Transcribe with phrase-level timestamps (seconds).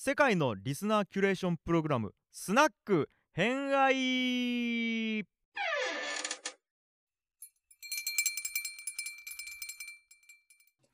[0.00, 5.24] 世界のリスナーキュレーションプログラムスナック偏愛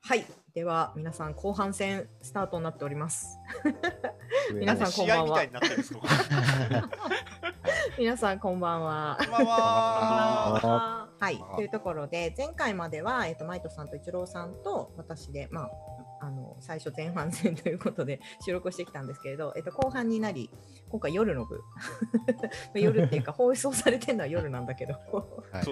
[0.01, 3.39] はい、では皆さん後半戦スタートになっております。
[4.59, 5.43] 皆さんこんばんは
[7.99, 9.19] 皆さんこんばんは。
[9.23, 11.09] んばんは。
[11.21, 15.71] はい、というところで前回までは、えっとマイトさんと一郎さんと私で、まあ、
[16.25, 20.51] あの最初前半戦ということで収録をしてきたんですけれど、えっと、後半になり
[20.89, 21.61] 今回夜の部
[22.75, 25.19] 夜っていうか放送されてるのは夜なんだけどそ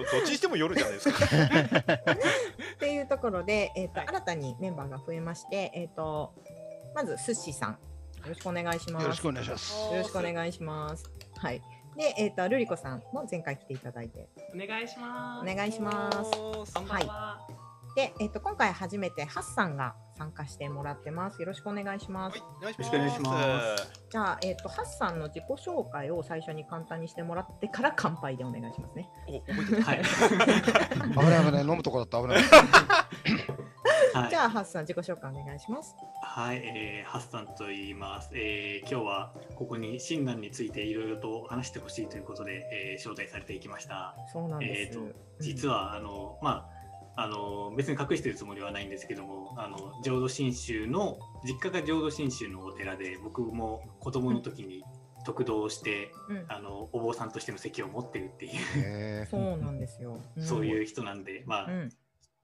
[0.01, 1.25] うどっちにしても夜じゃないですか。
[2.75, 6.35] っていうところで、えっとはい新たにメンバーが増えまして、えっと
[6.93, 7.77] まずスッシーさんよ
[8.27, 9.03] ろしくお願いします。
[9.03, 9.73] よろしくお願いします。
[9.73, 11.11] よろしくお願いします。
[11.37, 11.61] はい。
[11.97, 15.51] で、えっ、と、ルリコさんも前回来ていただいて、お願いします。
[15.51, 16.17] お願いします。
[16.79, 17.47] は。
[17.95, 21.41] で、えっ、と、今回初めてハッさんが参加してもらってます。
[21.41, 22.39] よろしくお願いします。
[22.39, 22.71] はい。
[22.71, 29.09] よろしくお願いしますじゃあ、えっ、と、ハッさんの自己紹介を最初に簡単にしてもらってから乾杯でお願いしますね。
[29.27, 29.81] お、覚えてる。
[29.81, 30.01] はい。
[30.03, 32.43] 危ない危ない、飲むとこだった、危ない。
[34.13, 35.95] はいじゃあ、ハッさん自己紹介お願いします。
[36.21, 38.29] はい、えー、ハッサンと言います。
[38.33, 44.15] えー、今日はここに診断についていろいろと話してほしいということで、えー、招待されていきました。
[44.31, 44.95] そうなんです。
[44.95, 46.72] えーと実はあのまあ
[47.15, 54.83] あの別に隠してるつもりはないんですけども、あの浄土真宗の実家が浄土真宗のお寺で、僕も子供の時に
[55.25, 60.19] 得道をして、うん、うんあのお坊さんとしての席を持ってるっていう、へそうなんですよ。
[60.37, 61.89] そういう人なんで、まあ、うん。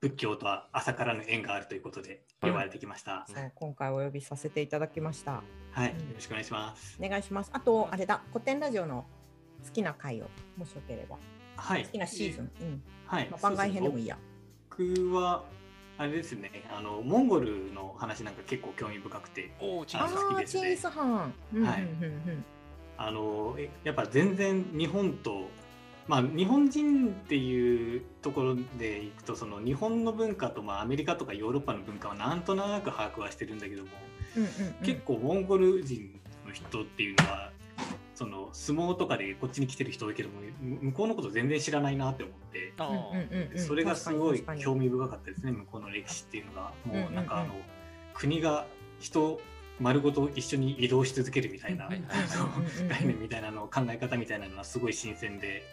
[0.01, 3.25] 仏教とは浅からぬ縁があるということで呼ばれてきました。
[3.27, 5.43] そう、今回お呼びさせていただきました。
[5.71, 6.97] はい、ようんろしくお願いします。
[7.03, 7.49] お願いします。
[7.53, 9.05] あと、あれだ、古典ラジオの
[9.65, 11.17] 好きな回を、もしよければ。
[11.57, 11.83] はい。
[11.83, 12.51] 好きなシーズン。
[12.61, 12.83] うん。
[13.07, 13.29] はい。
[13.29, 14.17] まあ、番外編でもいいや。
[14.83, 14.95] や。
[14.95, 15.43] 僕は
[15.97, 19.91] あれですね、あのモンゴルの話なんか結構興味深くて、お、好き
[20.39, 21.33] ですねチンスハン。
[21.53, 22.45] うんはいうんうん
[23.01, 25.47] あのえやっぱ全然日本と
[26.05, 33.89] まあ日本人っていうところでいくとその日本の文化とまあアメリカとかヨーロッパの文化はなんとなく把握はしてるんだけども、
[34.35, 37.51] うんうんうん結構モンゴル人の人っていうのは
[38.19, 42.73] その相撲とかでこっちに来てる人多いけどもむ向こうのこと全然知らないなって思って。
[43.57, 47.55] それがすごい興味深かったですね向こうの歴史っていうのがもうなんかあうんの、
[48.13, 48.65] 国が
[48.99, 49.39] 人
[49.79, 55.63] 丸ごと一緒に移動し続けるみたいな、概念みたいなの考え方みたいなのはすごい新鮮で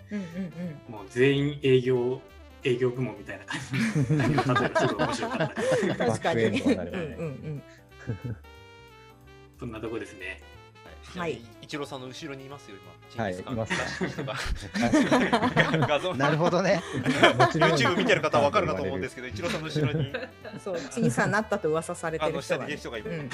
[0.89, 2.21] もう全員営業
[2.63, 6.63] 営業部門みたいな感じの例えばすごい面白かったです確かに。
[9.59, 10.56] そんなとこですね
[11.16, 11.41] はい。
[11.62, 12.77] 一郎さんの後ろにいますよ、
[13.15, 13.25] 今。
[13.25, 16.15] はいいますか人が画像。
[16.15, 16.82] なるほどね。
[17.54, 20.12] YouTube 見てる方はわかるかと思うんですけど、 一郎さんの後ろに。
[20.62, 22.66] そう、チンさんなったと噂されてあの下る人がね。
[22.66, 23.10] にいる人がいる。
[23.10, 23.31] うん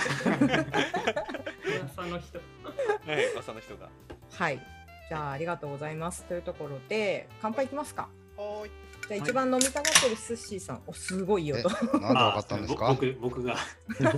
[1.94, 3.88] その人はい、 噂の人が。
[4.32, 4.60] はい。
[5.08, 6.24] じゃあ、ありがとうございます。
[6.24, 8.08] というところで、乾杯いきますか。
[8.36, 8.70] はーい。
[9.08, 10.82] じゃあ、一番飲みたがってるスッシーさん。
[10.86, 11.68] お、すごいよえと。
[11.68, 12.88] なんでわかったんですか？
[12.88, 13.56] 僕僕が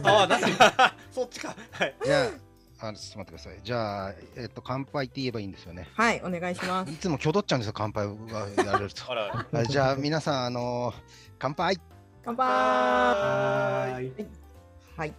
[0.04, 0.94] ああ、なんだ。
[1.10, 1.56] そっちか。
[1.72, 1.94] はい。
[2.04, 2.30] じゃ
[2.86, 3.60] あ、あちょっと待ってください。
[3.62, 5.88] じゃあ、えっと、乾杯って言えばいいんですよね。
[5.94, 6.96] はい、お願いしますい。
[6.96, 9.04] つも挙動っちゃうんですよ、乾杯がやられると。
[9.10, 9.46] あら。
[9.52, 10.94] あじゃあ、皆さん、あのー
[11.38, 11.76] 乾杯
[12.24, 14.26] 乾杯はーい
[14.96, 15.14] はい。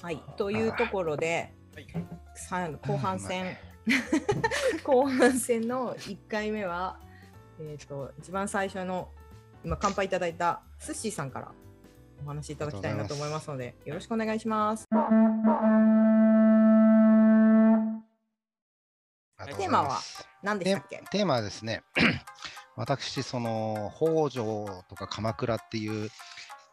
[0.00, 1.86] はい、というところで、はい。
[2.34, 3.56] さ後半戦
[4.84, 6.98] 後半戦の1回目は、
[7.60, 9.10] えー、と一番最初の
[9.64, 11.52] 今乾杯いただいたスッシーさんから
[12.24, 14.86] お話しいただきたいなと思いますのでよろしくお願いします。
[19.46, 19.98] テーマは
[20.42, 21.02] 何でしたっけ？
[21.10, 21.82] テーマはですね、
[22.76, 26.10] 私、その北条とか鎌倉っていう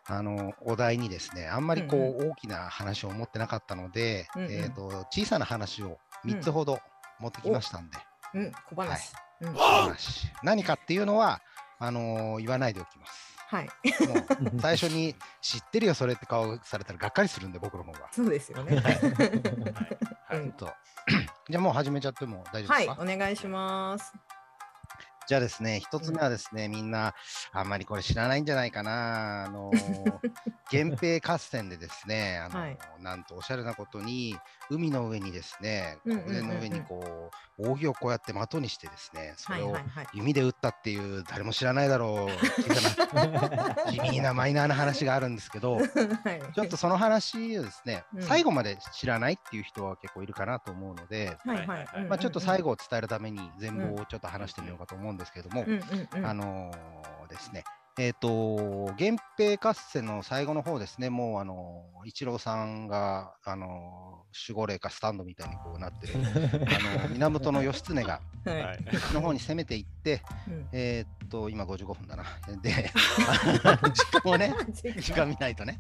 [0.08, 4.52] あのお題にですね、あんまりこう、うん大きな話を持ってなかったので、うんうん。
[4.52, 6.80] えー、と小さな話を3つほど
[7.20, 7.98] 持ってきましたんで、
[8.34, 9.14] うん、小話。
[9.42, 9.54] うん。
[9.54, 10.28] 小話。
[10.44, 11.42] 何かっていうのは
[11.80, 13.35] あのー言わないでおきます。
[13.48, 13.70] はい、
[14.60, 18.10] 最初に知ってるよ、それって顔されたらがっかりするんで、僕の方が。
[18.12, 18.82] そうですよね。
[20.32, 20.52] うん。
[20.54, 20.74] と。
[21.50, 24.14] じゃあもう始めちゃっても大丈夫はい、ですか、お願いします。
[25.28, 27.14] じゃあですね、一つ目はですね、みんな
[27.52, 29.46] あんまりこれ知らないんじゃないかな。
[29.46, 30.20] あのー
[30.72, 32.78] 源平合戦でですね、あのーはい。
[33.00, 34.36] なんとおしゃれなことに、
[34.70, 39.78] 海の上にですね、船の上にこう、扇をこうやって的にしてですね、それを。
[40.14, 42.32] 弓で撃ったっていう、誰も知らないだろう、
[43.92, 45.86] 地味なマイナーな話があるんですけど、 はい、
[46.56, 48.24] ちょっとその話をですね、うん。
[48.24, 55.66] 最後まで知らないっていう人は結構いるかなと思うので、まあ、ちょっと最後、後を伝えるために全貌をちょっと話してみようかと思うんですけれども、
[56.24, 57.64] あのーですね、
[57.98, 68.80] えっ、と、源平合戦の最後の方ですね、もう、あの、一郎さんが、あの、守護霊かスタンドみたいにこうなってる、 あの、源義経が、 はいはい
[69.14, 72.26] の方に攻めていって、うんえーっと、今55分だな。
[72.62, 72.92] で、
[73.94, 74.54] 時間をね、
[75.00, 75.80] 時間見ないとね。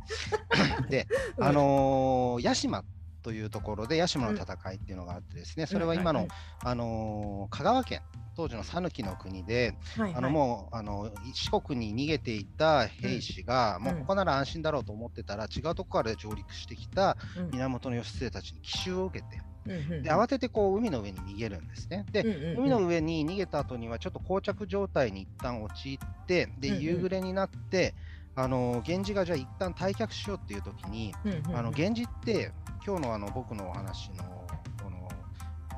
[0.89, 1.07] で、
[1.39, 2.83] あのー屋島
[3.25, 6.27] というところで屋島の戦いっていうのがあってですね、それは今の、
[6.63, 8.01] あのー香川県、
[8.35, 10.15] 当時の讃岐の国で、はいはい。
[10.15, 17.49] あのもうあの四国に逃げていた兵士が、もうここなら安心だろうと思ってたら、違うとこから上陸してきたうん。
[17.49, 20.03] 源義経たちに奇襲を受けて、うんうん。
[20.03, 22.05] で慌ててこう海の上に逃げるんですね。
[22.11, 22.57] で、うんうんうん。
[22.59, 26.81] 海の上に逃げた後にはちょっと膠着状態に一旦陥ってでうんうん。
[26.83, 27.95] 夕暮れになって、
[28.35, 31.55] あの源氏がじゃあ一旦退却しようっていう時に、うんうんうん。
[31.57, 32.51] あの源氏って
[32.85, 34.44] 今日のあの僕のお話の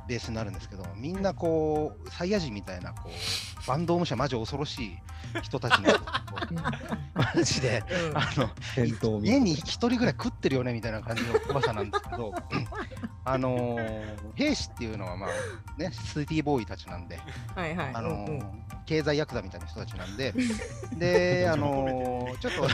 [0.08, 4.98] ベースになるんですけどみんなこうサイヤ人みたいなこうバンドーム者マジ恐ろしい
[5.42, 5.94] 人たちの
[7.14, 8.18] マジでうん。
[8.18, 12.34] あの家に一人ぐらい食ってるよねみたいな感じの怖さなんですけど、
[13.26, 15.30] あのー兵士っていうのはまあ
[15.80, 17.20] ね、シティボーイたちなんで、
[17.56, 17.92] はいはい。
[17.94, 18.64] あのーうんうん。
[18.86, 20.34] 経済ヤクザみたいな人たちなんで、
[20.96, 22.68] で、あのーちょっと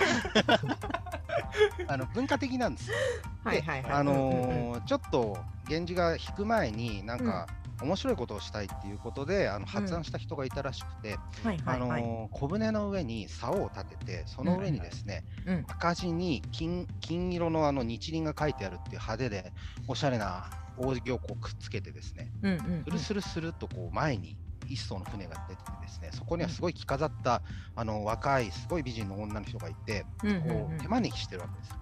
[1.88, 2.90] あの文化的なんです。
[2.90, 2.98] よ。
[3.44, 3.92] はいはいはい。
[3.92, 7.48] あのーちょっと源氏が引く前になんか、
[7.82, 11.18] 面白いことをしたいっていうことであの発案した人がいたらしくて、
[11.66, 19.54] あの小舟の上に竿を立ててその上にですね、うん赤字に金金色のあの日輪が書いてあるっていう派手で
[19.88, 22.84] おしゃれな扇をこうくっつけてですねうんうん。
[22.86, 24.38] スルスルスルっとこう前に
[24.74, 27.42] 一艘の船が出ててですねそこにはすごい着飾った
[27.76, 31.78] あの若いすごい美人の女の人がいてこう手招きしてるわけですよ。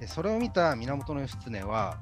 [0.00, 1.98] でそれを見た源義経は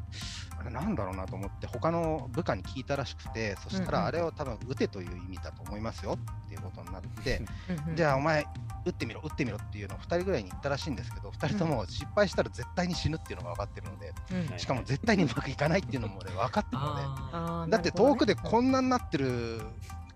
[0.59, 7.97] あれなんだろうなと思って他の部下に聞いたらしくてそしたらあれを多分撃てという意味だと思いますよっていうことになってうんうん。
[7.97, 8.45] じゃあお前
[8.85, 14.13] 撃ってみろ撃ってみろっていうのを2人ぐらいに言ったらしいんですけど2人とも失敗したら絶対に死ぬっていうのが分かってるので
[14.51, 14.59] うん。
[14.59, 19.61] しかも絶対にうまくいかないっていうのもね分かってるのでだって遠くでこんなになってる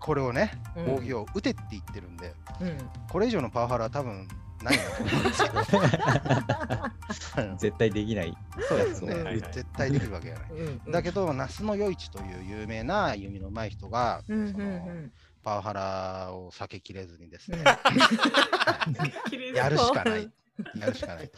[0.03, 0.95] これをねうん。
[0.95, 2.77] 扇を撃てって言ってるんでうん。
[3.09, 4.27] これ以上のパワハラは多分
[4.61, 5.61] ないんだと思うんですけど。
[7.57, 8.37] 絶対できない。
[8.67, 9.13] そうですね。
[9.53, 10.49] 絶対できるわけがない。
[10.51, 10.91] うんうん。
[10.91, 14.51] だけど、那須の余市という有名な弓の上手い人が、うんうん。
[14.51, 14.85] その
[15.41, 17.63] パワハラを避けきれずにですね、うん。
[19.55, 20.29] やるしかない。
[20.79, 21.37] やるしかないと。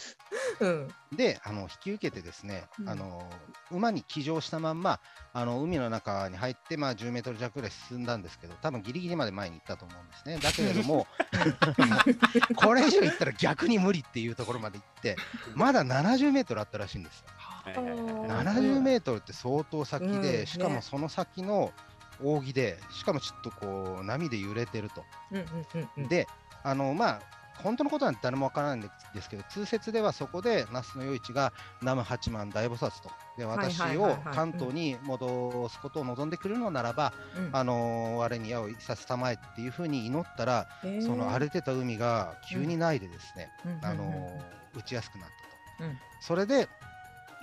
[0.65, 3.29] うんで、あの引き受けてですね、うんあの
[3.71, 4.99] 馬に騎乗したまんま、
[5.33, 10.37] あの海の中に入って、まあ、10メートル弱ぐらい進んだんですけど、多分ギリギリまで前に行ったと思うんですね。
[10.37, 11.07] だけれども、
[12.55, 15.15] これ以上行ったら逆に無理っていうところまで行って、
[15.55, 17.25] まだ70メートルあったらしいんですよ。
[17.37, 21.73] はいはいはい70メートルって相当先で、うんしかもねその先の
[22.21, 25.03] 扇で、しかもちょっとこう波で揺れてると。
[25.31, 26.27] うんうんうんうんで、
[26.63, 27.21] あのまあ、
[27.63, 37.49] 本当のことなんて誰もわからないんですけど、通説ではそこで那須与一が南無八幡大菩薩と、で私を関東に戻すことを望んでくるのならば、うん。
[37.53, 41.05] あの我に矢をいさせたまえっていうふうに祈ったら、へー。
[41.05, 43.71] その荒れてた海が急にないでですね、うん。
[43.71, 44.41] うんうんあの
[44.77, 45.29] 打ちやすくなっ
[45.79, 45.89] たと。
[45.89, 45.97] うん。
[46.19, 46.67] それで、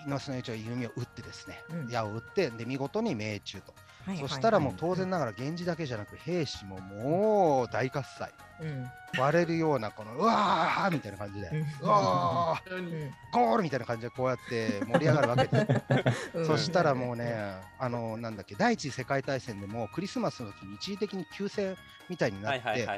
[0.07, 1.89] 那須の一は弓を打ってですね、うん。
[1.89, 3.75] 矢を打って、で見事に命中と。
[4.19, 8.33] そしたらもう当然ながら源氏だけじゃ na く兵士ももう大喝采。
[8.61, 8.87] うん。
[9.19, 11.51] 割れるようなこのうわーみたいな感じで、
[11.83, 12.77] うわー。
[12.77, 13.11] うん。
[13.33, 15.67] ゴールみたいな感じでこうやって盛り上がるわけで
[16.13, 16.31] す。
[16.35, 16.47] うん。
[16.47, 17.35] そしたらもうね、
[17.79, 21.77] あのなんだっけ第一次世界大戦でもクリスマスの時に一時的に休戦
[22.09, 22.89] みたいになって、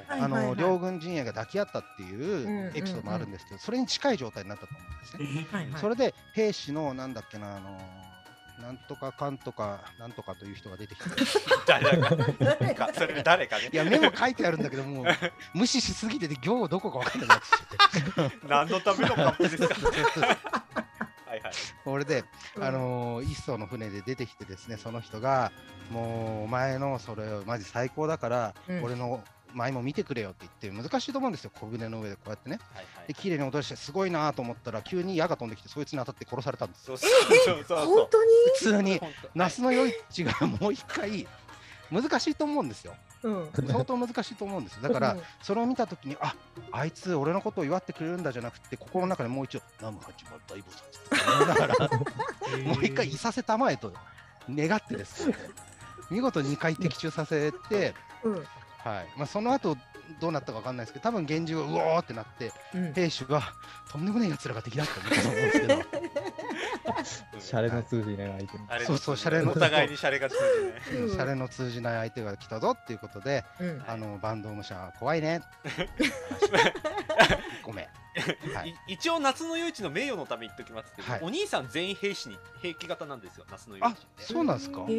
[0.57, 4.85] 両軍陣営が抱き合ったっていうエピソードもあるんですけど、それに近い状態になったと思
[5.19, 5.47] うんですね。
[5.51, 5.81] はいはい。
[5.81, 7.81] それで兵士のなんだっけなあの
[8.61, 11.11] なんとかかんとかなんとかという人が出てきて
[11.67, 13.69] 誰だか それ誰かね。
[13.73, 15.07] いやメモ書いてあるんだけどもう
[15.55, 18.39] 無視しすぎてて行どこか分かんなくなっちゃって。
[18.47, 19.75] 何のためのカップですか？
[21.27, 21.53] はいはい。
[21.85, 22.25] これで、
[22.57, 22.65] うん。
[22.65, 25.51] あのー一艘の船で出てきてですねその人が
[25.91, 28.83] もうお前のそれマジ最高だから、うん。
[28.85, 29.23] 俺の
[29.55, 31.51] 前も見てくれよって言って難しいと思うんですよ。
[31.59, 32.59] 小舟の上でこうやってね。
[32.75, 33.09] はいはい。
[33.09, 36.97] で綺麗に踊らしてすごいなと思ったら急に矢が飛んできてそいつに当たって殺されたんですよ。
[36.97, 39.01] 普通に
[39.35, 41.27] 那須の余一がもう一回
[41.91, 42.95] 難しいと思うんですよ。
[43.23, 43.51] うん。
[43.69, 44.83] 相当難しいと思うんですよ。
[44.83, 45.23] だからうん。
[45.43, 46.35] それを見たときにあ
[46.73, 51.89] あいつ俺のことを祝ってくれるんだじゃなくて心の中でもう一度南無八幡大菩薩って思いながら
[52.75, 53.93] もう一回いさせたまえと
[54.51, 55.37] 願ってですね。
[56.11, 57.95] 見事2回的中させて、
[58.25, 58.47] うん
[58.85, 59.07] はい。
[59.17, 59.77] まあ、その後
[60.21, 62.93] どうなったか分かんないですけど多分源氏がうおーってなってうん。
[62.93, 63.43] 兵士が
[63.91, 65.75] とんでもないやつらが敵だって思ったと思うんですけど。
[67.41, 69.53] シャレの通じない相手そうそうシャレの。
[69.53, 71.03] お互いにシャレが通じない。
[71.03, 71.11] うん。
[71.11, 73.85] シャレの通じない相手が来たぞっていうことでうん。
[73.87, 75.41] あのバンドーム社怖いね。
[77.63, 78.04] ごめん。
[78.55, 78.71] はい。
[78.71, 81.21] い 一応夏の夜市の名誉のために言っておきますけど、はい。
[81.23, 84.85] お兄さん全員兵士に兵器型なんですよ夏の夜あ市、そうなんですか？
[84.89, 84.93] へ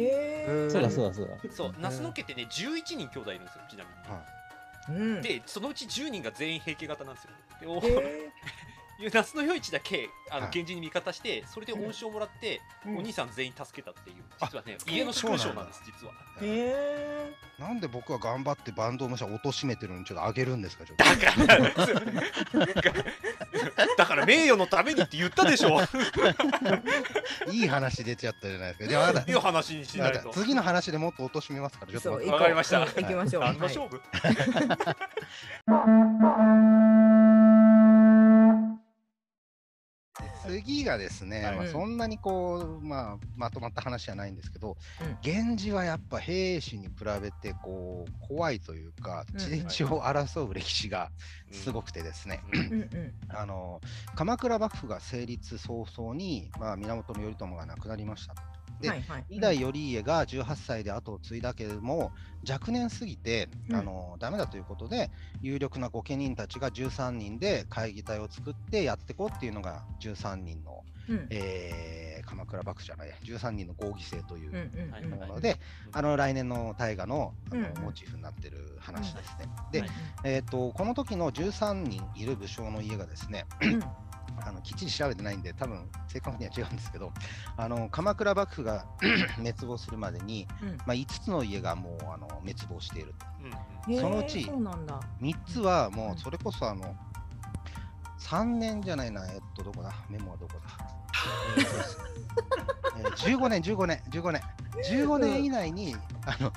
[0.48, 0.68] え。
[0.70, 1.50] そうだそうだそうだ。
[1.52, 4.24] そう那須野家ってね11人兄弟いるんですよちなみに、は
[4.88, 5.22] うん。
[5.22, 7.24] でそのうち10人が全員兵器型なんです
[7.64, 7.80] よ。
[7.80, 8.32] で
[8.98, 10.50] 夏の夜市だけあのはい。
[10.54, 12.98] 源氏に味方してそれで恩賞をもらって、うん。
[12.98, 16.12] お兄さん全員助けたっていうあ実はね家の祝勝なんです実は。
[16.42, 16.46] え。
[16.46, 16.48] へ
[17.58, 17.62] え。
[17.62, 21.04] なんで僕は頑張ってバンドをもし貶としめてるのにちょっと上げるんですか、ちょっと。
[21.04, 21.34] だか
[23.76, 25.80] ら だから名誉のためにって言ったでしょ。
[27.50, 28.88] いい話出ちゃったじゃないですか。
[28.88, 30.30] じゃあまだいい話にしないと。
[30.30, 32.80] 次の話でもっと貶めますから、ちょっとわかりました。
[32.80, 33.42] 行きましょう。
[33.44, 34.00] 何の勝負、
[40.46, 41.56] 次がですね、はい。
[41.56, 41.72] まあ、うん。
[41.72, 45.18] そんなにこう、まあ、まとまった話じゃないんですけど、うん。
[45.24, 49.40] 源氏はやっぱ兵士に比べてこう怖いというかうん。
[49.40, 51.10] 血血を争う歴史が
[51.50, 53.12] すごくてですね、うんうんうん。
[53.28, 53.80] あの
[54.14, 58.55] 鎌倉幕府が成立早々に、まあ、源頼朝が亡くなりましたと。
[58.80, 59.24] ではいはい。
[59.28, 62.12] 二代頼家が18歳で後を継いだけれども
[62.48, 65.10] 若年すぎて、うんあのダメだということで
[65.42, 71.26] 有力な御家人たちが13人で会議体を作ってやっていこうっていうのが13人の、うん。
[71.30, 74.52] えー鎌倉幕府じゃない13人の合議制という。
[75.16, 75.58] もので、
[75.92, 79.48] あの来年の大河のあの、うんうんモチーフになってる話ですね。
[79.70, 79.90] で、はい
[80.24, 83.80] えー、とこの時の13人いる武将の家がですねうん
[84.46, 87.12] あのきっちり調べてないんで多分正確には違うんですけど
[87.56, 88.86] あの鎌倉幕府が
[89.36, 90.76] 滅亡するまでに、うん。
[90.78, 93.26] まあ、5つの家がもうあの滅亡していると。
[93.88, 95.00] うんそのうちそうなんだ。
[95.20, 96.96] 3つはもうそれこそあの
[98.18, 99.92] 3年じゃないなえっとどこだ？
[100.10, 100.60] メモはどこだ、
[102.98, 104.42] えー15年15年15年。
[104.90, 106.52] 15年以内にあの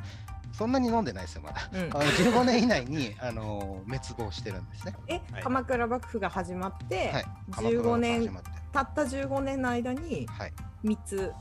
[0.59, 1.69] そんなに飲んでないですよまだ。
[1.71, 1.83] うん。
[1.83, 4.93] あの15年以内に あの滅亡してるんですね。
[5.07, 5.41] え、はい。
[5.43, 7.25] 鎌倉幕府が始まって、はい。
[7.49, 8.41] 鎌倉15年
[8.73, 10.53] たった15年の間にはい。
[10.83, 11.33] 3つ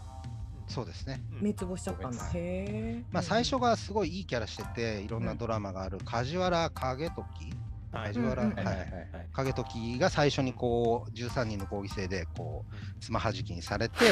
[0.68, 1.20] そうですね。
[1.32, 1.38] うん。
[1.52, 2.22] 滅亡しちゃったんだ。
[2.22, 2.64] はいへ
[3.00, 3.04] え。
[3.10, 5.98] まあ、最初がすごいいいキャラしてていろんなドラマがある。
[6.04, 7.52] 梶原景時
[7.92, 8.86] はい梶原、はいはいはいはい。
[9.34, 14.04] 景時が最初にこう13人の合議制でこうつまはじきにされて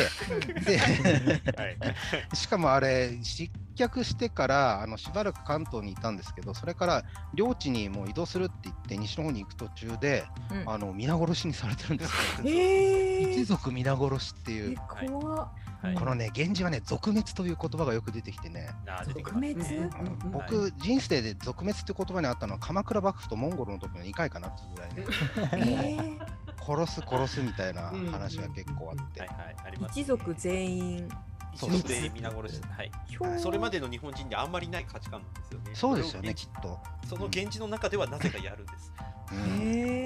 [0.64, 0.78] で
[1.56, 1.76] はい
[2.36, 7.04] しかもあれ失脚してからあのしばらく関東にいたんですけどそれから
[7.34, 12.48] 領地にもう移動するって言って西の方に行く途中でうんうんあの皆殺しにされてるんですよ。
[12.48, 13.32] へえ。
[13.32, 14.76] 一族皆殺しっていえう
[15.10, 15.52] 怖っ。
[15.82, 15.94] はい。
[15.94, 18.70] このね源氏はね続滅という言葉がよく出てきてね。
[18.86, 19.90] あー出てき撲ますね。
[19.92, 20.00] 滅？
[20.00, 20.06] うん。
[20.06, 20.30] うん。
[20.32, 25.96] 僕、人生で続滅って言葉にあったのは鎌倉幕府とモンゴルの時の2回かなっていうぐらいね。
[25.96, 26.36] えー。
[26.66, 31.08] 殺す殺すみたいな話が結構あって、はいはいあります一族全員。
[31.54, 32.60] 一族で皆殺し。
[32.60, 32.90] はい。
[33.38, 35.70] それまでの日本人であんまりない価値観なんですよね。
[35.74, 36.78] そうですよねきっと、
[37.08, 38.92] その源氏の中ではなぜかやるんです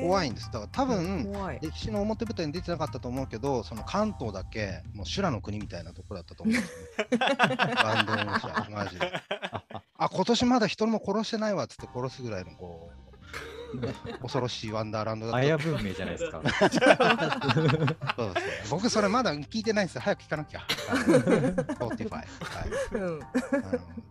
[0.03, 0.47] 怖いんです。
[0.50, 1.33] だから多分。
[1.61, 7.75] 歴史の表舞台に出てなかったと思うけどその関東だけもう修羅の国みたいなとこだったと思うんですよね。
[7.77, 9.12] バンドのじゃマジで。
[9.97, 13.00] あ今年まだ一人も殺してないわっつって殺すぐらいのこう、
[13.81, 15.39] ね恐ろしいワンダーランドだった。
[15.39, 16.43] あや文明じゃないですか。
[18.17, 20.00] そうですね僕それまだ聞いてないんですよ。
[20.00, 20.61] 早く聞かなきゃ。
[20.69, 22.27] Spotify はい。
[22.95, 23.21] うん。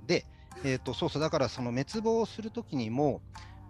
[0.05, 0.25] で、
[0.63, 1.21] えー、とそうそう。
[1.21, 3.21] だからその滅亡するときにも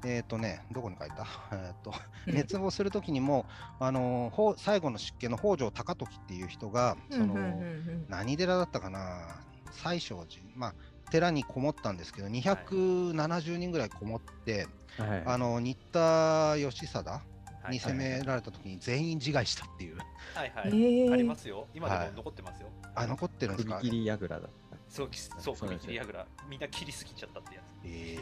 [0.06, 1.94] えっ、とねどこに書いた、 えー、と
[2.26, 3.46] 滅亡するときにも
[3.80, 8.06] あのほう最後の執権の北条高時っていう人がその、うんうんうん。
[8.08, 9.42] 何寺だったかな？
[9.72, 10.44] 西勝寺。
[10.56, 10.74] まあ
[11.12, 15.24] 寺にこもったんですけど270人ぐらいこもって、はい。
[15.26, 17.74] あの新田義貞はい。
[17.74, 19.98] に攻められたときに全員自害したっていう、
[20.34, 21.14] はいはへいー。
[21.14, 21.68] ありますよ。
[21.74, 22.70] 今でも残ってますよ。
[22.96, 23.78] あ残ってるんですか？
[23.80, 24.50] 首切り櫓だ。
[24.88, 28.18] そうきそうそう切りやぐらみんな切りすぎちゃったってやえ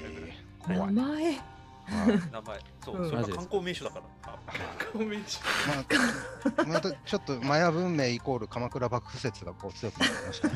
[0.63, 1.56] ー、名怖い。
[1.87, 2.59] 名前。
[2.83, 3.09] そううん。
[3.09, 4.05] それが観光名所だから。
[4.23, 4.39] あ
[4.77, 5.39] 観光名所。
[6.55, 10.47] まあ、また ちょっとマヤ文明イコール鎌倉幕府説がこう強くなりました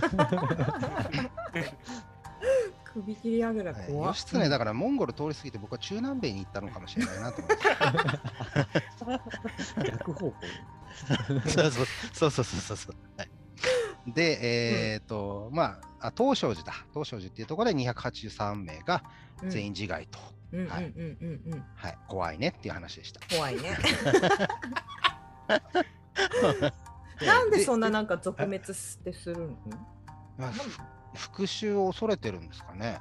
[1.61, 1.71] ね。
[2.93, 3.93] 首切りあぐらはい。
[3.93, 7.57] 義経だからモンゴル通り過ぎて僕は中南米に行ったのかもしれないなと思っ
[9.83, 9.87] て。
[9.91, 10.35] 逆方向
[11.47, 12.95] そうそうそうそうそうそう。
[13.17, 13.29] はい、
[14.07, 16.73] で、えっ、と、まああ、東照寺だ。
[16.93, 19.03] 東照寺っていうところで283名が
[19.41, 19.49] うん。
[19.49, 21.63] 全員自害と、うんうんはいうんうんうん。
[21.75, 23.19] はい、怖いねっていう話でした。
[23.33, 23.77] 怖いね。
[27.25, 29.55] なんでそんななんか続滅ってするの？
[30.37, 30.61] まあ、ふ
[31.13, 32.99] 復讐を恐れてるんですかね。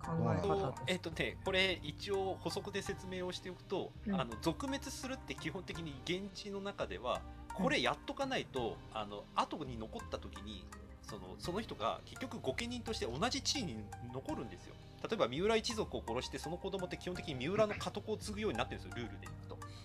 [0.00, 7.20] 考え方えっとねこれ一応補足で説明をしておくと、うんあの続滅するって基本的に現地の中では
[7.54, 10.64] これやっとかないと、あの後に残った時に
[11.02, 13.76] そのその人が結局御家人として同じ地位に
[14.14, 19.28] 残るんですよ例えば三浦一族を殺してその子供って基本的に三浦の家督を継ぐようになってるんですよルールで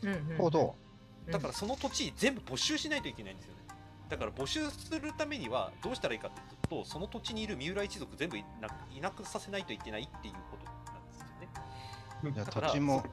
[0.03, 0.75] 言うとほど。
[1.31, 3.60] だからその土地全部没収しないといけないんですよね
[4.10, 13.03] だから募集するためにはどうしたらいいかっていうとその土地にいる三浦一族全部いないなくさせないといけないっていうことなんですよねじゃあだから土地も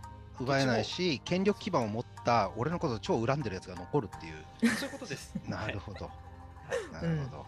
[0.41, 4.75] 奪えないし、権力基盤を持った俺のことを超恨んでるやつが残るっていう。
[4.75, 6.07] そういうことです なるほど。
[6.07, 7.39] はいなるほど。
[7.39, 7.47] はい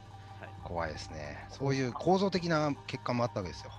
[0.62, 1.46] 怖いですね。
[1.50, 3.72] そういう構造的な結果もあったわけですよ。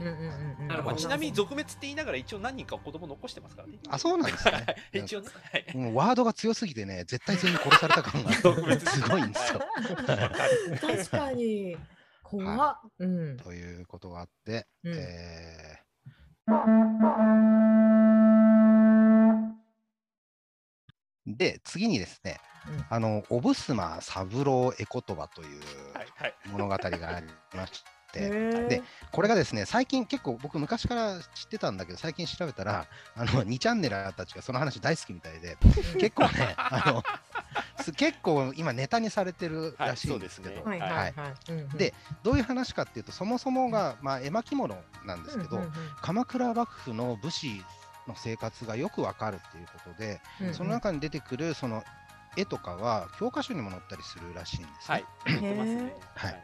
[0.00, 0.68] うんうんうんうん。
[0.68, 0.94] なるほど。
[0.94, 3.78] まあ、ちなみに続滅って言いながら一応何人か子供残してますからね。
[3.88, 4.76] あ、そうなんですね。
[4.92, 8.42] 一応ね、はい、もうワードが強すぎてね、絶対全員殺された感が す
[9.08, 9.60] ごいんですよ。
[10.80, 11.76] 確かに。
[12.22, 13.36] 怖っ、うん。
[13.36, 14.94] ということがあって、うん。
[14.96, 15.84] えー。
[21.26, 22.84] で、次にですね、うん。
[22.88, 25.60] あの、おぶすま三郎絵言葉という
[25.94, 26.34] はいはい。
[26.46, 26.76] 物語が
[27.16, 27.82] ありまし
[28.14, 35.56] て、でこれがですね、最近結構僕昔から知ってたんだけど、最近調べたら、あの、2チャンネラーたちがその話大好きみたいで、
[35.98, 37.02] 結構ね、あの、
[37.82, 41.12] す結構今ネタにされてるらしいんですけど、はいはいはいはい、
[41.50, 41.68] うんうん。
[41.70, 45.72] でどういう話かっていうと、そもそもが、まあ、絵巻物なんですけど、うんうん。
[46.00, 47.62] 鎌倉幕府の武士
[48.08, 50.54] の生活がよくわかるっていうことで、うんうん。
[50.54, 51.84] その中に出てくるその
[52.36, 54.94] 絵とかは教科書にも載ったりするらしいんですね。
[54.94, 55.04] はい。
[55.26, 55.96] 言ってますね。
[56.14, 56.42] はい。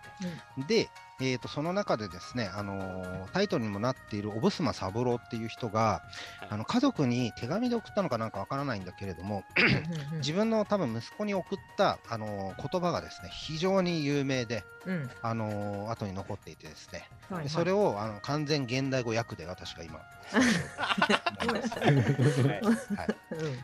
[0.66, 6.02] で、えー、とその中でですね、あのータイトルにもなっているおぶすま三郎っていう人が、は
[6.46, 6.48] い。
[6.50, 9.44] あの家族に手紙で送ったのかなんかわからないんだけれども、
[10.18, 15.10] 自分の多分息子に送った、あのー言葉がですね非常に有名で、うん。
[15.22, 17.44] あのー後に残っていてですね、はいはい。
[17.44, 22.62] でそれをあの完全現代語訳で私が今、 はい。
[22.62, 23.16] はい。
[23.32, 23.58] うん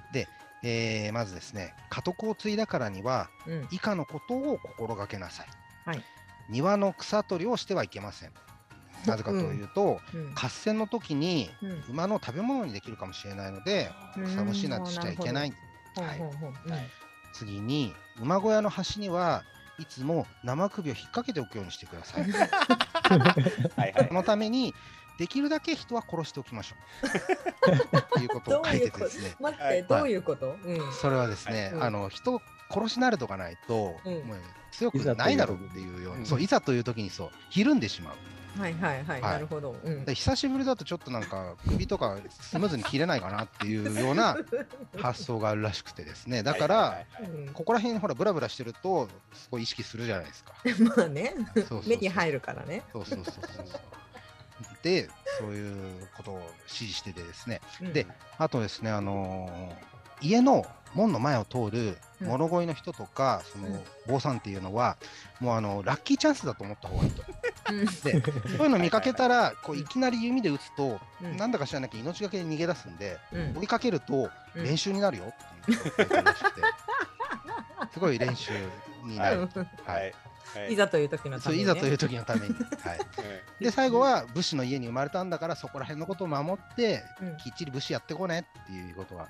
[0.68, 3.68] えーまずですね家督を継いだからにはうん。
[3.70, 5.46] 以下のことを心がけなさい、
[5.88, 6.02] はい。
[6.50, 8.32] 庭の草取りをしてはいけません。
[9.06, 10.34] なぜかというと、うん。
[10.34, 11.84] 合戦の時にうん。
[11.90, 13.90] 馬の食べ物にできるかもしれないので
[14.24, 15.52] 草むしなんてしちゃいけない、
[15.94, 16.20] はい。
[17.32, 19.44] 次に馬小屋の端には
[19.78, 22.24] いつも生首を引っ掛けておくようにしてください。
[23.76, 24.06] はいはい。
[24.08, 24.74] そのために
[25.18, 27.06] できるだけ人は殺しておきましょう。
[27.98, 29.34] っていうことを書いててですね。
[29.40, 29.84] 待って、はい。
[29.84, 30.92] どういうこと、うん。
[30.92, 31.86] それはですね、はい。
[31.88, 34.12] あの人殺し慣れとかないと、うん。
[34.24, 34.40] もう
[34.72, 38.14] 強くないだろうっていうよううんに、そういざという時にそうひるんでしまう
[38.58, 39.32] はいはいはい、はい。
[39.32, 39.76] なるほど。
[39.82, 40.04] うん。
[40.04, 44.36] で久しぶりだとちょっとなんか首とかスムーズに切れないかなっていうような
[44.98, 46.42] 発想があるらしくてですね。
[46.42, 47.04] だから、
[47.52, 50.54] ここら辺ほらブラブラしてるとすごい意識するじゃないですか。
[50.96, 51.34] まあね、
[51.86, 52.82] 目に入るからね。
[52.92, 53.66] そうそうそうそう
[54.86, 55.08] で
[55.40, 57.60] そういうことを指示しててですね。
[57.82, 57.92] うん。
[57.92, 58.06] で
[58.38, 62.28] あとですねあのー家の門の前を通るうん。
[62.28, 63.80] 物乞いの人とか、そのうん。
[64.06, 64.96] 坊さんっていうのは
[65.40, 67.22] もうあのラッキーチャンスだと思った方がいいと。
[67.70, 67.84] うん。
[67.84, 71.36] でそういうの見かけたらこういきなり弓で撃つと、うん。
[71.36, 73.58] なんだか知らなきゃ命がけで逃げ出すんで、うん。
[73.58, 74.64] 追いかけるとうん。
[74.64, 76.16] 練習になるよっていうて
[77.92, 78.52] すごい練習
[79.04, 79.48] になる。
[79.84, 80.14] はい
[80.68, 81.66] いざという時のために、ね。
[81.66, 82.54] そういざという時のために。
[82.54, 82.60] は
[82.94, 89.28] い、で最後は武士の家に生まれたんだからそこら辺のことを守ってうんきっちり武士やってこねっていうことが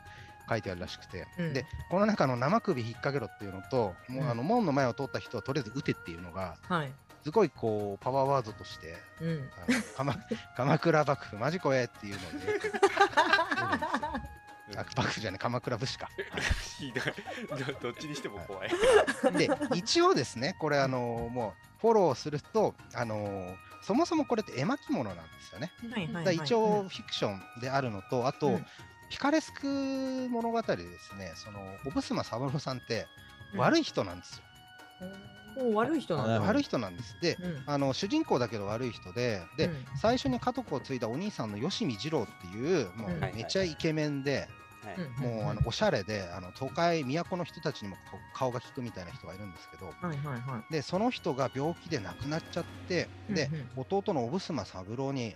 [0.49, 6.93] 書いてあるらしくて、うんでこの中の生首引っ掛けろっていうのと、もううんあの門の前を通った人はとりあえず撃てっていうのがはい。
[7.25, 9.51] すごいこうパワーワードとしてうん。
[9.69, 10.17] あの鎌
[10.57, 12.61] 鎌倉幕府マジ怖えっていうので
[14.75, 16.09] あ幕府じゃない鎌倉武士か。
[16.79, 17.77] ひどい。
[17.81, 18.71] どっちにしても怖い。
[19.39, 23.55] で一応ですねこれあのもうフォローするとあの
[23.87, 25.71] そもそもこれって絵巻物なんですよね。
[25.93, 26.37] はいはいはい。
[26.37, 28.67] 一応フィクションであるのと、あと、うん。
[29.09, 33.07] ピカレスク物語でですね、その小布三郎さんって
[33.55, 33.61] うん。
[33.61, 34.43] 悪い人なんですよ。
[35.03, 35.36] お
[35.75, 37.17] 悪い人なん悪い人なんです。
[37.21, 37.63] で、うん。
[37.67, 39.85] あの主人公だけど悪い人で、で、うん。
[39.97, 43.21] 最初に家督を継いだお兄さんの吉見二郎っていう、もううん。
[43.21, 44.49] めちゃイケメンで、
[45.19, 47.97] もうあのおしゃれで、あの都会、都の人たちにも
[48.35, 50.73] 顔が利くみたいな人がいるんですけど、はいはいはい。
[50.73, 54.65] で、その人が病気で亡くなっちゃって、で、うん弟の小布三
[54.97, 55.35] 郎に、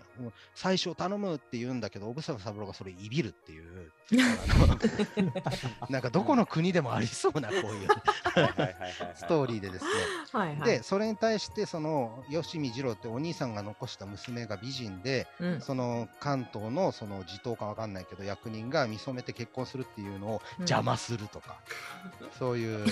[0.54, 3.92] 最初頼むって言うんだけど、小布三郎がそれいびるっていう、
[5.88, 9.90] なんかどこの国でもありそうなこういうはいはいはいはいストーリーでですね。
[10.32, 10.68] はいはい。
[10.68, 20.62] で、それに対して、その吉見二郎ってお兄さんが残した娘が美人で、うん、その関東のその地頭かわかんないけど、役人が見初めて結婚するっていうのをうん。
[20.62, 21.56] 邪魔するとか、
[22.38, 22.86] そういう、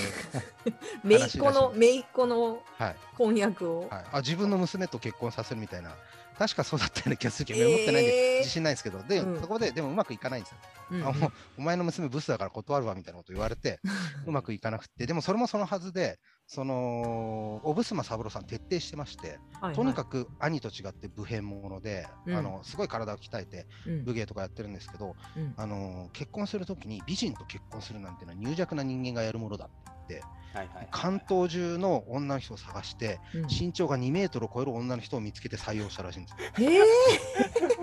[1.05, 3.89] 姪っ子の姪っ子のはい、婚約を。
[3.89, 5.95] はい、あ自分の娘と結婚させるみたいな、
[6.39, 8.39] 確かそうだったような気がするけど、メモってないんで、えー。
[8.39, 9.41] 自信ないですけど、で、うん。
[9.41, 10.59] そこで、でもうまくいかないんですよ。
[10.91, 13.81] うんあもうお前の娘ブスだから断るわみたいなこと言われて、
[14.27, 22.37] うまくいかなくて、でもそれもそのはずで、その小渕三郎さん徹底してまして、はいとにかく兄と違って武変者で、うん。
[22.37, 24.05] あのすごい体を鍛えてうん。
[24.05, 25.53] 武芸とかやってるんですけど、うん。
[25.59, 30.23] あの結婚するときに美人と結婚するなんていうのは入弱な人間がやるものだって
[30.55, 33.47] はいはいはい関東中の女の人を探してうん。
[33.49, 36.71] 身長が2メートルを超える女の人を見つけて採用したらしいんですよ。
[36.71, 37.78] えー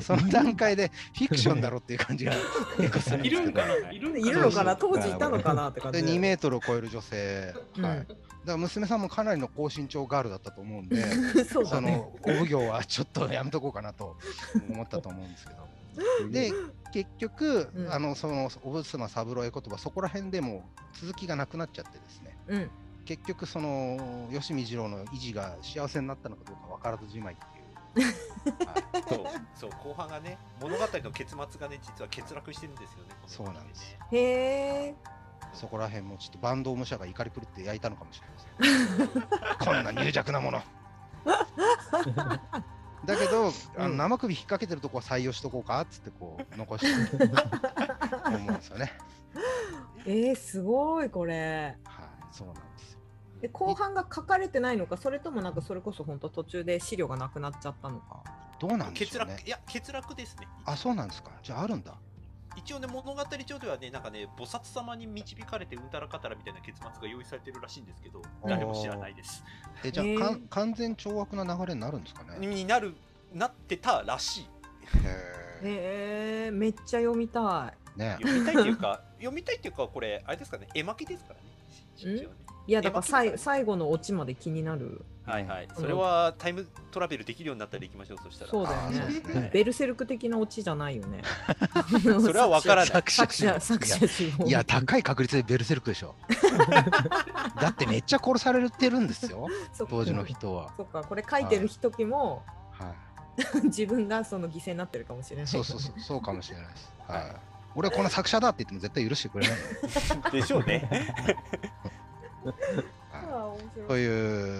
[0.00, 2.32] その段階でフィクションだろっていう感じが
[2.76, 3.42] 結構するんですけど。
[3.42, 3.74] いるんかな。
[3.92, 4.76] いるんいるのかな。
[4.76, 7.84] 当時いたのかなって感でじ2メートルを超える女性、うん。
[7.84, 11.02] はい、だから娘さんもかなりの高身長ガールだったと思うんで
[11.44, 14.16] そうだそねのお奉行はちょっとやめとこうかなと
[14.70, 15.72] 思ったと思うんですけど。
[16.30, 16.52] で
[16.92, 17.92] 結局、うん。
[17.92, 22.36] あのその小渕妻三郎絵言葉そこら辺でもう続きがなくなっちゃってですね。
[22.48, 22.70] うん。
[23.04, 27.34] 結局その吉見二郎の維持が幸せになったのかどうか分からずじまい。
[27.34, 27.44] って
[29.08, 29.24] そう
[29.54, 33.96] そう後半がね物語の結末がね実は欠落してるんですよねそうなんです。
[34.10, 34.18] ねへ
[34.88, 34.94] え
[35.52, 39.26] そこら辺もちょっと坂東武者が怒り狂って焼いたのかもしれないですね
[39.60, 40.62] こんな入弱なもの。
[43.04, 43.90] だけど、あうん。
[43.90, 47.16] の生首引っ掛けてるとこは採用しとこうかっつってこう残して
[48.28, 48.92] 思うんですよね。
[50.06, 51.76] えー、すごいこれ。
[51.84, 52.91] はい、そうなんです。
[52.91, 52.91] よ。
[53.42, 58.22] で後半が書かれてないのかそれともなんかそれこそ本当途中で資料がなくなっちゃったのか
[58.60, 59.34] どうなんでし欠ょうね。
[59.34, 61.32] 落いや欠落ですねあ、そうなんですか。
[61.42, 61.94] じゃああるんだ。
[62.54, 69.42] 一応ね物語上ではねなんかね菩薩様に導かれてうんたらかたらみたいな結末が用意されてるらしいんですけど誰も知らないです
[69.82, 72.46] え、じゃあ、へーかん完全懲悪な流れになるんですかね？
[72.46, 72.94] になる
[73.32, 74.48] なってたらしいへ
[75.62, 76.46] え。
[76.46, 78.18] えー、めっちゃ読みたね。
[78.20, 81.46] 読みたいっていうか読みたいっていうかこれあれですかね絵巻ですからね
[81.96, 82.34] し一応ね
[82.66, 85.04] いいやだからさい最後のオチまで気になる。
[85.24, 85.64] はいはい。
[85.66, 88.50] うんそれはタイムトラベルできるようになったら行きましょうそしたら。
[88.50, 89.20] そうだよね。
[89.20, 89.50] ですね。
[89.52, 91.22] ベルセルク的なオチじゃないよね。
[92.02, 92.86] それは分からない。
[92.86, 93.96] 作者作者
[94.44, 96.14] いや、高い確率でベルセルクでしょ。
[97.60, 99.48] だってめっちゃ殺されてるんですよ、
[99.88, 100.72] 当時の人は。
[100.76, 101.02] そっか。
[101.02, 103.12] これ書いてる時もはい。
[103.64, 105.46] 自分がその犠牲になってるかもしれない。
[105.46, 106.92] そうそうそう、そうかもしれないです。
[107.08, 107.36] はい。
[107.74, 109.56] 俺はこの作者だって言っても絶対許してくれない。
[109.56, 110.30] よ。
[110.30, 110.88] でしょうね
[113.88, 114.06] とい。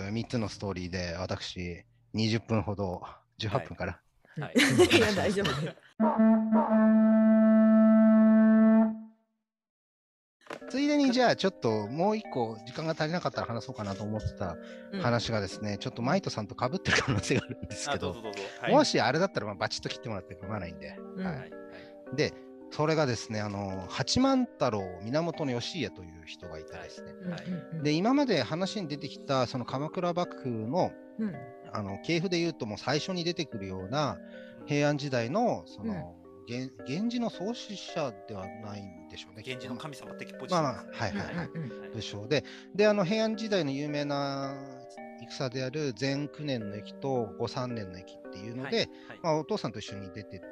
[0.08, 3.02] う3つのストーリーで、私、20分ほど、
[3.38, 4.00] 18分から、
[4.40, 4.54] はい。
[4.56, 5.00] い。
[5.00, 5.46] や大丈夫。
[5.46, 5.76] です
[10.70, 14.56] ついでにじゃあ、ちょっともう一個、時間が足りなかったら話そうかなと思ってた
[14.92, 15.00] うん。
[15.00, 18.14] 話がですね、ちょっとマイトさんとかぶってる可能性があるんですけど
[18.60, 18.72] はい。
[18.72, 21.24] もしあれだったらまあバチッと切ってもらって構わないんで、うん。
[21.24, 21.52] ははい。
[22.12, 22.32] い、で、
[22.72, 27.34] それがですね、あの八幡太郎源義家という人がいてですね、うんう
[27.74, 27.82] んうん。
[27.82, 31.34] で今まで話に出てきたその鎌倉幕府のうん。
[31.74, 34.18] あの系譜でいうともう最初に出てくるような
[34.66, 36.14] 平安時代のその、
[36.46, 39.42] 源源氏の創始者ではないんでしょうね。
[39.46, 41.16] 源氏の神様的ポジまあション。
[41.16, 41.46] まあはいはいはい。
[41.54, 41.90] うんうんはい。
[41.94, 44.54] 武将でであの平安時代の有名な
[45.22, 48.88] 戦である前9年の駅と後3年の駅っていうので、はい。
[49.22, 50.42] まあ、お父さんと一緒に出てって、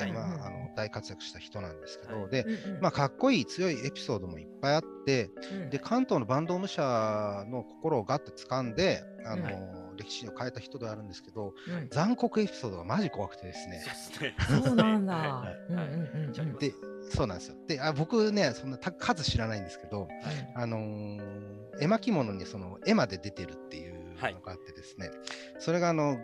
[0.00, 0.12] はい。
[0.12, 2.30] まあ、うんあの大活躍した人なんですけど、はい。
[2.30, 2.80] で、うんうん。
[2.82, 5.70] まあ、かっこいい強いエピソードもいっぱいあってうん。
[5.70, 9.56] で関東の坂東武者の心をガッと掴んであの、はい。
[9.96, 13.82] 歴史を変えた人ではあるんですけどうん残酷エピソードがマジ怖くてですね。
[14.12, 14.62] そうですね。
[14.66, 15.44] そうなんだ。
[16.58, 16.72] で
[17.08, 17.56] そうなんですよ。
[17.66, 20.08] であ僕ねそんなた数知らないんですけど
[20.54, 25.10] うんあのー絵巻物にその絵まで出てるっていうのがあってですね、
[25.58, 26.18] それがあの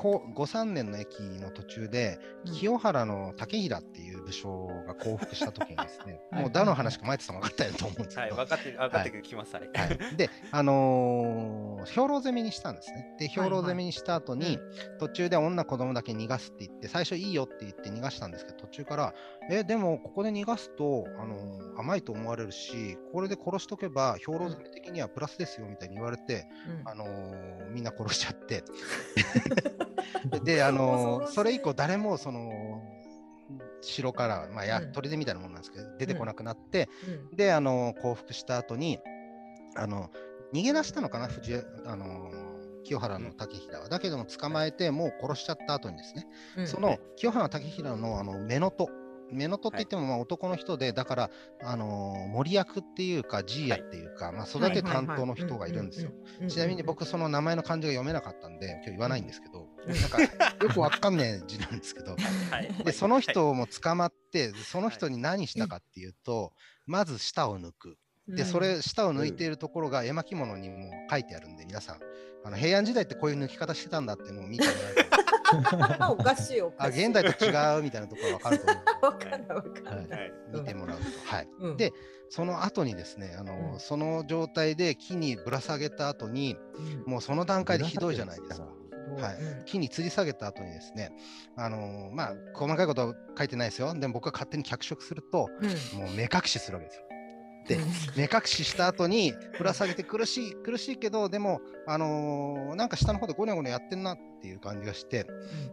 [0.00, 2.54] こう五三年の駅の途中で、うん。
[2.54, 6.42] 清原の竹平っていう武将が降伏した時にですね、 はい。
[6.44, 10.16] もう誰の話か前田さん分かったよと思うんですけど、はい分かって分かってきますはいはい。
[10.16, 13.14] で、あのー兵糧攻めにしたんですね。
[13.18, 14.58] で、兵糧攻めにした後に、
[14.98, 19.14] 途中で女子供だけ逃がすって言って、最初いいよって言って逃がしたんですけど、途中から、
[19.50, 26.46] え、でもここで逃がすと、あのー甘いと思われるし、これで殺しとけば、兵糧攻め的にはプラスですよみたいに言われて、
[26.82, 26.88] うん。
[26.88, 28.62] あのーみんな殺しちゃって。
[30.44, 32.82] で、あのそれ以降、誰もその、
[33.80, 34.92] 城から、まあ、やうん。
[34.92, 36.88] 砦みたいなものなんですけど、出てこなくなって、
[37.30, 37.36] うん。
[37.36, 38.98] で、あの降伏した後に、
[39.76, 40.10] あの
[40.52, 42.30] 逃げ出したのかな、藤江あの
[42.84, 43.88] 清原の竹平は。
[43.88, 46.26] だけども、捕まえて、もう殺しちゃった後にですね、
[46.58, 46.66] うん。
[46.66, 48.90] その清原の竹平のあの目のと、
[49.32, 51.30] 目のとって言ってもまあ男の人で、だから、
[51.62, 56.10] あの森役っていうか、ジーヤっていうか、まあ、育て担当の人がいるんですよ。
[56.48, 60.22] ちなみに僕、その名前の漢字が読めなかったんで、今日言わないんですけど、うんなんか
[60.64, 62.16] よくわかんねえ字なんですけど、は
[62.60, 66.52] いで、その人も捕まって、その人に何したかっていうと、
[66.86, 67.96] まず舌を抜く。
[68.28, 72.00] で、それ、舌を抜いているところが絵巻物にも書いてあるんで、皆さん、
[72.44, 75.29] あの平安時代ってこういう抜き方してたんだっていうのを見てもらえると
[76.10, 77.04] おかしいおかあしい。
[77.06, 80.20] 現代と違うみたいなところが分かると思う わかんないわかんない。
[80.20, 81.04] はい見てもらうと。
[81.26, 81.48] はい。
[81.60, 81.92] うんで
[82.32, 86.56] その後にですね、あの、うんその状態で木にぶら下げた後に、
[87.04, 88.66] もうその段階でひどいじゃないですか。
[88.66, 91.10] はいうん木に吊り下げた後にですね、
[91.56, 93.92] あのまあ、細かいことは書いてないですよ。
[93.94, 97.04] でも僕が勝手に脚色すると、うんもう目隠しするわけですよ。
[97.66, 97.84] でうん
[98.16, 105.26] 目隠しした後にぶら下げて苦しい苦しいけどでも、あのーなんか下の方でゴニョゴニョやってんなっていう感じがして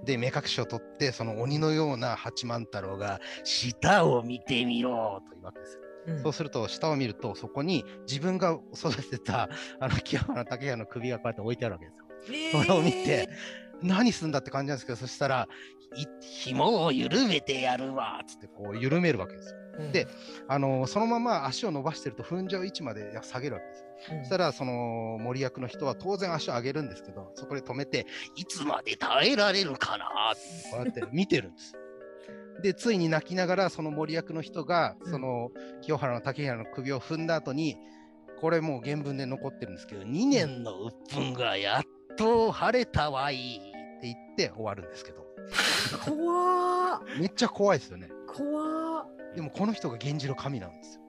[0.03, 5.81] で目隠しを取ってその鬼のような八幡太郎が「下を見てみろ」と言うわけですよ。
[5.81, 9.49] うんそうすると下を見るとそこに自分が育てた
[9.81, 12.63] あの清原竹屋の首がこうやって置いてあるわけですよ。
[12.63, 13.29] それを見て、
[13.81, 15.47] 何すんだって感じなんですけどそしたら
[15.95, 19.59] 「い紐を緩めてやるわ」っつってこう緩めるわけですよ。
[19.77, 20.07] うんで
[20.47, 23.87] あのそのまま足を伸ばしてると踏んじゃう位置まで下げるわけですよ。
[24.11, 31.73] うんそしたらその森役の人は当然足を上げるんですけどそこで止めていつまで耐えられるかなってこうやって見てるんです。
[32.61, 37.77] でついに泣きながらその森役の人がうんその清原の竹平の首を踏んだ後に
[38.39, 41.83] これもう原文で残ってるんですけど2年の鬱憤がやっ
[42.15, 45.26] と晴れたわいって言って終わるんですけど
[46.05, 48.09] 怖ーめっちゃ怖いですよね。
[48.27, 51.01] 怖ーでもこの人が源氏の神なんですよ。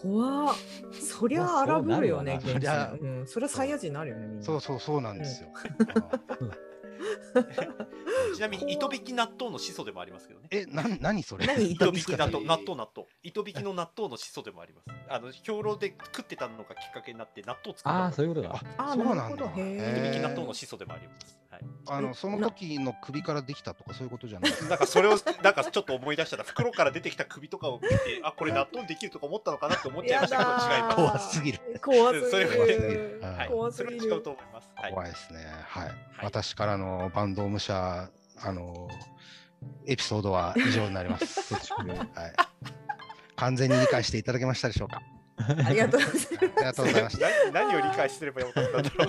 [0.00, 0.54] 怖っ
[0.92, 4.42] そりゃ荒ぶるよね、まあうん、そりゃサイヤ人になるよね。
[4.42, 5.48] そうそうそうなんですよ。
[8.34, 10.48] ちなみに糸引き納豆の始祖でもありますけどね。
[10.50, 11.46] え、な、何それ？
[11.46, 13.08] 何糸引き納豆えー納豆納豆。
[13.22, 14.86] 糸引きの納豆の始祖でもあります。
[15.08, 18.60] あの兵糧で食ってたのがきっかけになって納豆を作ったああ、そういうことか。
[18.78, 19.44] あそうなんだ。
[19.44, 24.52] 糸引き納豆の始祖でもあります、はい、あの、その時の首からできたとかそういうことじゃない？
[24.68, 30.96] な んかそれをなんかちょっと思い出したら袋から出てきた首とかを見てあこれ納豆できるとか思ったのかなって思っちゃいましたけど違います。
[30.96, 31.60] 怖すぎる。
[31.82, 32.30] 怖すぎる。
[32.30, 33.48] それは怖すぎるはい。
[33.48, 34.00] 怖すぎる。
[34.00, 34.30] それは違うと。
[34.30, 35.44] 思います、はい、怖いですね。
[35.66, 35.90] はい。
[36.22, 38.08] 私からのバンド武者、
[38.42, 38.88] あの、
[39.86, 41.54] エピソードは以上になります。
[41.54, 41.64] はい。
[43.36, 45.00] 完全に理解していただけましたでしょうか？
[45.66, 46.28] ありがとうございます。
[46.38, 47.26] ありがとうございました。
[47.52, 49.08] 何何を理解すればよかったんだろう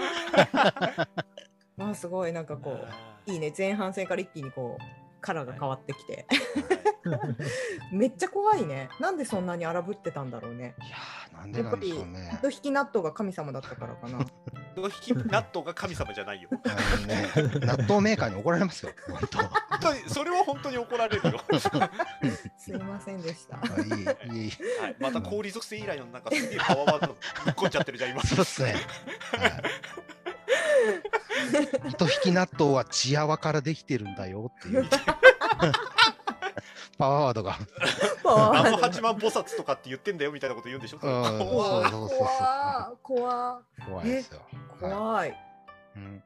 [1.77, 2.79] まあすごいなんかこ
[3.27, 4.83] ういいね前半戦から一気にこう
[5.25, 6.27] カラーが変わってきて、
[7.91, 8.89] めっちゃ怖いね。
[8.99, 10.75] なんでそんなに荒ぶってたんだろうね。
[10.83, 12.31] いやー、なんでなんでしょうね。
[12.35, 14.19] 糸引き納豆が神様だったからかな。
[14.73, 16.49] 糸引き納豆が神様じゃないよ
[17.07, 18.91] ね、納豆メーカーに怒られますよ。
[19.07, 19.37] 本当。
[19.39, 19.49] 本
[19.81, 21.39] 当にそれは本当に怒られるよ、
[22.55, 23.57] すいませんでした。
[23.57, 24.51] あいい、いい。
[24.79, 27.13] はい、また氷属性以来のなんかすげえパワーワード
[27.45, 28.75] ぶっこんじゃってるじゃん今そうっすね。
[29.31, 29.63] はい
[31.89, 34.85] 糸引き納豆は血泡からできてるんだよっていう。
[36.97, 37.57] パワーワードが。
[38.23, 40.99] ナム八幡菩薩とかって言ってんだよみたいなこと言うんでしょ？
[40.99, 41.91] 怖い怖い
[43.03, 44.41] 怖怖いですよ。
[44.51, 45.37] い怖い。
[45.97, 46.23] うん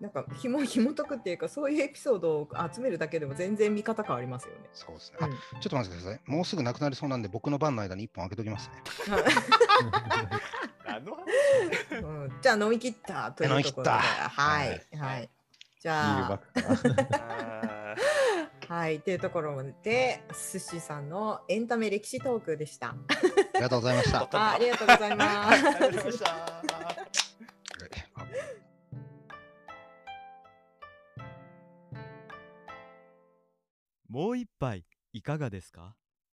[0.00, 4.60] なんかひも紐解くっていうかそういうエピソードを集めるだけでも全然見方変わりますよね。
[4.72, 5.18] そうですね。
[5.20, 6.20] うんあちょっと待ってください。
[6.24, 8.82] もうすぐなくなりそうなんで、僕の番の間に一本開けときますね。
[10.96, 11.16] あの
[12.02, 13.98] うん、じゃあ飲み切ったというところで、飲み切った。
[13.98, 15.24] はい、ははい。
[15.24, 15.28] い、
[15.80, 16.40] じゃあ。
[17.12, 17.94] あ、
[18.68, 20.22] はい、というところで、
[20.52, 22.88] 寿司さんのエンタメ歴史トークでした。
[22.90, 22.96] あ
[23.54, 24.20] りがとうございました。
[24.32, 26.06] あありがとうございまーありがとうございす。
[26.06, 26.18] まし。
[26.20, 28.26] たあ
[34.08, 35.96] もう一杯いかがですか